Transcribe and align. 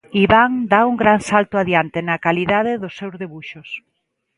Iván 0.23 0.51
dá 0.71 0.79
un 0.91 0.95
gran 1.01 1.19
salto 1.29 1.55
adiante 1.57 1.97
na 2.07 2.17
calidade 2.25 2.71
dos 2.81 2.93
seu 2.99 3.09
debuxos. 3.21 3.69